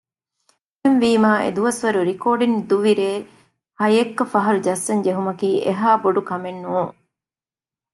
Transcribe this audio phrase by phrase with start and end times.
[0.79, 3.11] އެހެންވީމާ އެދުވަސްވަރުގެ ރެކޯޑިންގ ދުވި ރޭ
[3.79, 6.93] ހަޔެއްކަފަހަރު ޖައްސަން ޖެހުމަކީ އެހާ ބޮޑުކަމެއް ނޫން